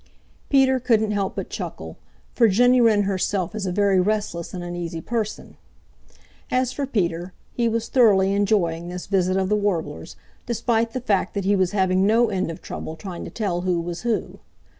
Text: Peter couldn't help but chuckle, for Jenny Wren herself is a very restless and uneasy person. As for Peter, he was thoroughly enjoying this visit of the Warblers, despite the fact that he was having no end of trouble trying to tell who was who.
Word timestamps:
Peter 0.49 0.79
couldn't 0.79 1.11
help 1.11 1.35
but 1.35 1.47
chuckle, 1.51 1.95
for 2.33 2.47
Jenny 2.47 2.81
Wren 2.81 3.03
herself 3.03 3.53
is 3.53 3.67
a 3.67 3.71
very 3.71 3.99
restless 3.99 4.51
and 4.51 4.63
uneasy 4.63 4.99
person. 4.99 5.57
As 6.49 6.71
for 6.71 6.87
Peter, 6.87 7.33
he 7.53 7.69
was 7.69 7.87
thoroughly 7.87 8.33
enjoying 8.33 8.87
this 8.87 9.05
visit 9.05 9.37
of 9.37 9.47
the 9.47 9.55
Warblers, 9.55 10.15
despite 10.47 10.93
the 10.93 11.01
fact 11.01 11.35
that 11.35 11.45
he 11.45 11.55
was 11.55 11.73
having 11.73 12.07
no 12.07 12.31
end 12.31 12.49
of 12.49 12.63
trouble 12.63 12.95
trying 12.95 13.23
to 13.25 13.29
tell 13.29 13.61
who 13.61 13.79
was 13.79 14.01
who. 14.01 14.39